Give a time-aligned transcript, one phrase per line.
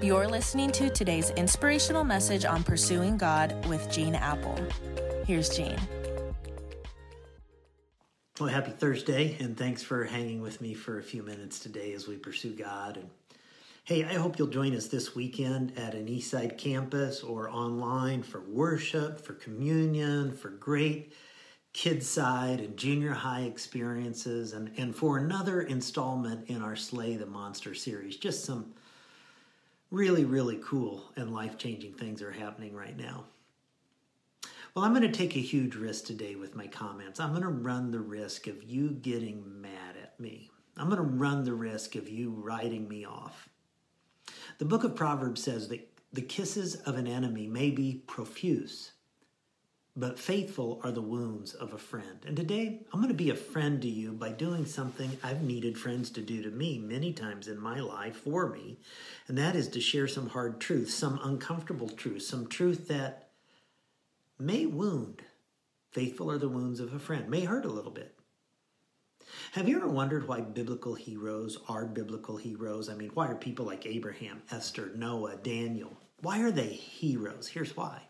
[0.00, 4.56] You're listening to today's inspirational message on pursuing God with Gene Appel.
[5.26, 5.76] Here's Gene.
[8.38, 12.06] Well, happy Thursday, and thanks for hanging with me for a few minutes today as
[12.06, 12.98] we pursue God.
[12.98, 13.10] And
[13.82, 18.42] hey, I hope you'll join us this weekend at an Eastside campus or online for
[18.42, 21.12] worship, for communion, for great
[21.72, 27.26] kids side and junior high experiences, and, and for another installment in our Slay the
[27.26, 28.16] Monster series.
[28.16, 28.74] Just some
[29.90, 33.24] really, really cool and life changing things are happening right now.
[34.74, 37.18] Well, I'm going to take a huge risk today with my comments.
[37.18, 40.50] I'm going to run the risk of you getting mad at me.
[40.76, 43.48] I'm going to run the risk of you writing me off.
[44.58, 48.92] The book of Proverbs says that the kisses of an enemy may be profuse,
[49.98, 52.20] but faithful are the wounds of a friend.
[52.24, 55.76] And today, I'm going to be a friend to you by doing something I've needed
[55.76, 58.78] friends to do to me many times in my life for me,
[59.26, 63.30] and that is to share some hard truth, some uncomfortable truth, some truth that
[64.38, 65.22] may wound.
[65.90, 68.14] Faithful are the wounds of a friend, may hurt a little bit.
[69.52, 72.88] Have you ever wondered why biblical heroes are biblical heroes?
[72.88, 75.98] I mean, why are people like Abraham, Esther, Noah, Daniel?
[76.20, 77.48] Why are they heroes?
[77.48, 78.02] Here's why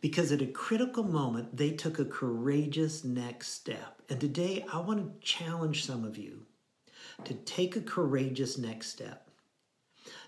[0.00, 4.02] because at a critical moment, they took a courageous next step.
[4.08, 6.46] And today, I want to challenge some of you
[7.24, 9.28] to take a courageous next step.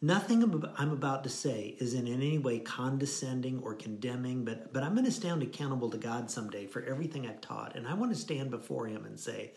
[0.00, 4.94] Nothing I'm about to say is in any way condescending or condemning, but, but I'm
[4.94, 7.74] going to stand accountable to God someday for everything I've taught.
[7.74, 9.52] And I want to stand before Him and say,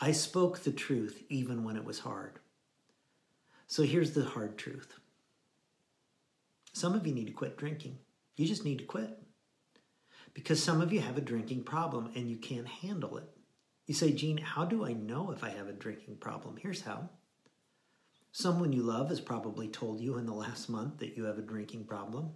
[0.00, 2.40] I spoke the truth even when it was hard.
[3.68, 4.98] So here's the hard truth
[6.72, 7.98] some of you need to quit drinking.
[8.36, 9.18] You just need to quit.
[10.32, 13.28] Because some of you have a drinking problem and you can't handle it.
[13.86, 16.56] You say, Gene, how do I know if I have a drinking problem?
[16.56, 17.10] Here's how.
[18.32, 21.42] Someone you love has probably told you in the last month that you have a
[21.42, 22.30] drinking problem.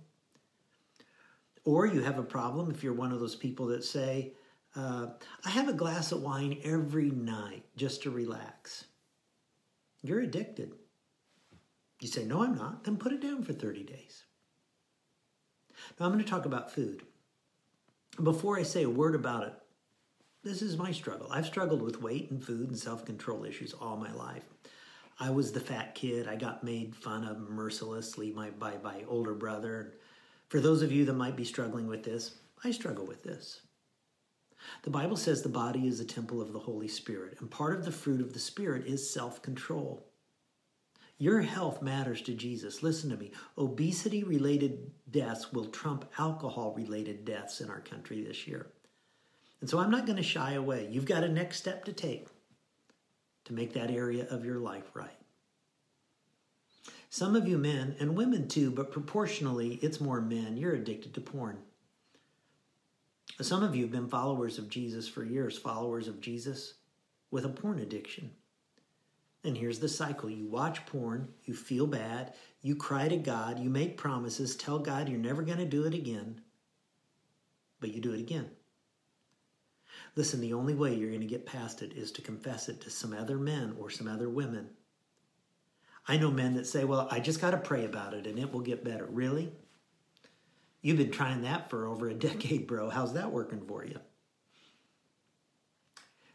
[1.64, 4.34] Or you have a problem if you're one of those people that say,
[4.77, 5.08] uh,
[5.44, 8.84] I have a glass of wine every night just to relax.
[10.02, 10.73] You're addicted.
[12.00, 12.84] You say, No, I'm not.
[12.84, 14.24] Then put it down for 30 days.
[15.98, 17.02] Now, I'm going to talk about food.
[18.22, 19.54] Before I say a word about it,
[20.42, 21.28] this is my struggle.
[21.30, 24.44] I've struggled with weight and food and self control issues all my life.
[25.20, 26.28] I was the fat kid.
[26.28, 29.94] I got made fun of mercilessly by, by my older brother.
[30.48, 33.60] For those of you that might be struggling with this, I struggle with this.
[34.82, 37.84] The Bible says the body is a temple of the Holy Spirit, and part of
[37.84, 40.08] the fruit of the Spirit is self control.
[41.18, 42.83] Your health matters to Jesus.
[42.83, 43.33] Listen to me.
[43.56, 48.68] Obesity related deaths will trump alcohol related deaths in our country this year.
[49.61, 50.89] And so I'm not going to shy away.
[50.90, 52.29] You've got a next step to take
[53.45, 55.11] to make that area of your life right.
[57.11, 61.20] Some of you men, and women too, but proportionally it's more men, you're addicted to
[61.20, 61.58] porn.
[63.40, 66.74] Some of you have been followers of Jesus for years, followers of Jesus
[67.30, 68.33] with a porn addiction.
[69.44, 73.70] And here's the cycle you watch porn, you feel bad, you cry to God, you
[73.70, 76.40] make promises, tell God you're never going to do it again,
[77.80, 78.50] but you do it again.
[80.16, 82.90] Listen, the only way you're going to get past it is to confess it to
[82.90, 84.70] some other men or some other women.
[86.06, 88.52] I know men that say, Well, I just got to pray about it and it
[88.52, 89.06] will get better.
[89.06, 89.52] Really?
[90.82, 92.90] You've been trying that for over a decade, bro.
[92.90, 93.98] How's that working for you?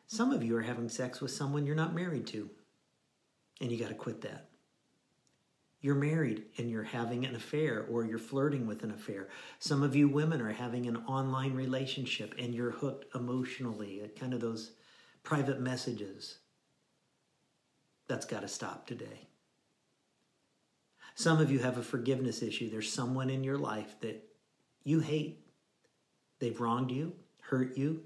[0.07, 2.49] Some of you are having sex with someone you're not married to
[3.61, 4.49] and you got to quit that.
[5.81, 9.27] You're married and you're having an affair or you're flirting with an affair.
[9.59, 14.33] Some of you women are having an online relationship and you're hooked emotionally, uh, kind
[14.33, 14.71] of those
[15.23, 16.37] private messages.
[18.07, 19.27] That's got to stop today.
[21.15, 22.69] Some of you have a forgiveness issue.
[22.69, 24.23] There's someone in your life that
[24.85, 25.45] you hate.
[26.39, 28.03] They've wronged you, hurt you,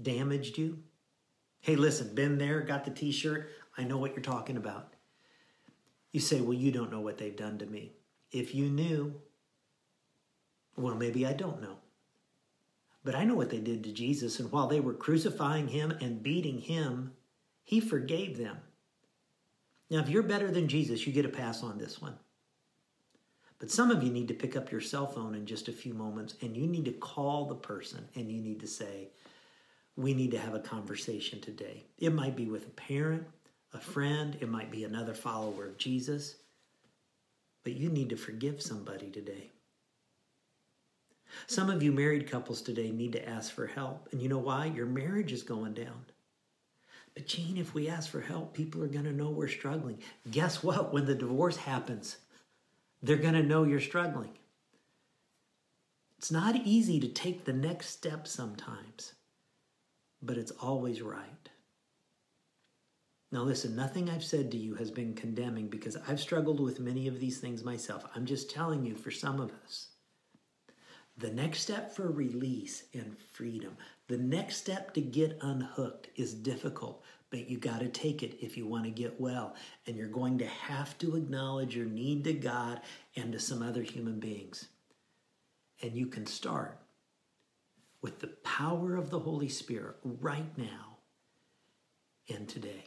[0.00, 0.78] damaged you.
[1.60, 3.50] Hey, listen, been there, got the t shirt.
[3.78, 4.92] I know what you're talking about.
[6.12, 7.92] You say, Well, you don't know what they've done to me.
[8.30, 9.14] If you knew,
[10.76, 11.76] well, maybe I don't know.
[13.04, 16.22] But I know what they did to Jesus, and while they were crucifying him and
[16.22, 17.12] beating him,
[17.64, 18.58] he forgave them.
[19.90, 22.18] Now, if you're better than Jesus, you get a pass on this one.
[23.58, 25.94] But some of you need to pick up your cell phone in just a few
[25.94, 29.08] moments and you need to call the person and you need to say,
[29.96, 31.84] We need to have a conversation today.
[31.98, 33.26] It might be with a parent,
[33.72, 36.36] a friend, it might be another follower of Jesus.
[37.64, 39.50] But you need to forgive somebody today.
[41.46, 44.08] Some of you married couples today need to ask for help.
[44.12, 44.66] And you know why?
[44.66, 46.04] Your marriage is going down.
[47.14, 49.98] But, Gene, if we ask for help, people are going to know we're struggling.
[50.30, 50.92] Guess what?
[50.92, 52.16] When the divorce happens,
[53.02, 54.30] they're going to know you're struggling.
[56.16, 59.14] It's not easy to take the next step sometimes,
[60.22, 61.48] but it's always right.
[63.30, 67.08] Now, listen, nothing I've said to you has been condemning because I've struggled with many
[67.08, 68.06] of these things myself.
[68.14, 69.88] I'm just telling you for some of us.
[71.18, 73.76] The next step for release and freedom,
[74.06, 78.56] the next step to get unhooked is difficult, but you got to take it if
[78.56, 79.54] you want to get well.
[79.86, 82.80] And you're going to have to acknowledge your need to God
[83.14, 84.68] and to some other human beings.
[85.82, 86.78] And you can start
[88.00, 90.98] with the power of the Holy Spirit right now
[92.28, 92.84] and today.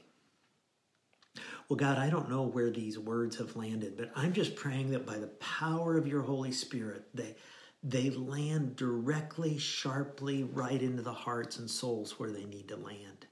[1.71, 5.05] Well, God, I don't know where these words have landed, but I'm just praying that
[5.05, 7.33] by the power of your Holy Spirit, they,
[7.81, 13.25] they land directly, sharply, right into the hearts and souls where they need to land.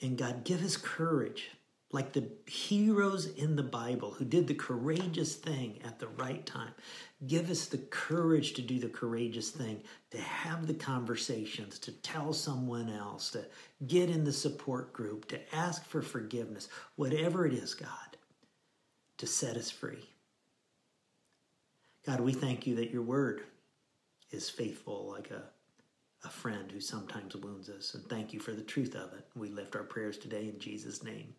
[0.00, 1.50] And God, give us courage
[1.92, 6.72] like the heroes in the Bible who did the courageous thing at the right time.
[7.26, 12.32] Give us the courage to do the courageous thing, to have the conversations, to tell
[12.32, 13.44] someone else, to
[13.86, 18.16] get in the support group, to ask for forgiveness, whatever it is, God,
[19.18, 20.08] to set us free.
[22.06, 23.42] God, we thank you that your word
[24.30, 25.42] is faithful like a,
[26.24, 27.92] a friend who sometimes wounds us.
[27.92, 29.26] And thank you for the truth of it.
[29.36, 31.34] We lift our prayers today in Jesus' name.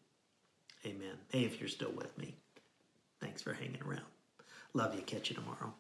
[0.86, 1.18] Amen.
[1.30, 2.36] Hey, if you're still with me,
[3.20, 4.06] thanks for hanging around.
[4.74, 5.02] Love you.
[5.02, 5.74] Catch you tomorrow.